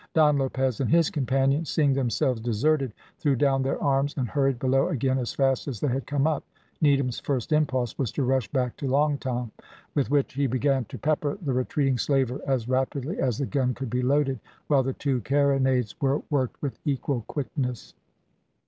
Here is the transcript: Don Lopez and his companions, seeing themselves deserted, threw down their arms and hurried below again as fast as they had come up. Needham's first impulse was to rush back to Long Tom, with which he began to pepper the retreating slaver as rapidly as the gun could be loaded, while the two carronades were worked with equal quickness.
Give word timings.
Don 0.15 0.39
Lopez 0.39 0.79
and 0.81 0.89
his 0.89 1.11
companions, 1.11 1.69
seeing 1.69 1.93
themselves 1.93 2.41
deserted, 2.41 2.91
threw 3.19 3.35
down 3.35 3.61
their 3.61 3.79
arms 3.83 4.15
and 4.17 4.27
hurried 4.27 4.57
below 4.57 4.87
again 4.87 5.19
as 5.19 5.31
fast 5.31 5.67
as 5.67 5.79
they 5.79 5.89
had 5.89 6.07
come 6.07 6.25
up. 6.25 6.43
Needham's 6.81 7.19
first 7.19 7.51
impulse 7.51 7.95
was 7.99 8.11
to 8.13 8.23
rush 8.23 8.47
back 8.47 8.75
to 8.77 8.87
Long 8.87 9.19
Tom, 9.19 9.51
with 9.93 10.09
which 10.09 10.33
he 10.33 10.47
began 10.47 10.85
to 10.85 10.97
pepper 10.97 11.37
the 11.39 11.53
retreating 11.53 11.99
slaver 11.99 12.41
as 12.47 12.67
rapidly 12.67 13.19
as 13.19 13.37
the 13.37 13.45
gun 13.45 13.75
could 13.75 13.91
be 13.91 14.01
loaded, 14.01 14.39
while 14.65 14.81
the 14.81 14.93
two 14.93 15.21
carronades 15.21 15.93
were 16.01 16.23
worked 16.31 16.59
with 16.63 16.79
equal 16.83 17.21
quickness. 17.27 17.93